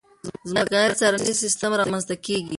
[0.49, 2.49] ځمکنی څارنیز سیستم رامنځته کېږي.